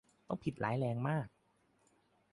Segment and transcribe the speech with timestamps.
[0.27, 1.27] ต้องผิดร้ายแรงมาก